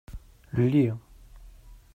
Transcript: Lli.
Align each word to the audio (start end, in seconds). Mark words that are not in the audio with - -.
Lli. 0.61 0.87